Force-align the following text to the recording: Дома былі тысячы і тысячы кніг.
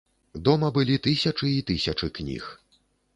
Дома 0.47 0.69
былі 0.77 0.95
тысячы 1.07 1.51
і 1.57 1.59
тысячы 1.67 2.09
кніг. 2.21 2.49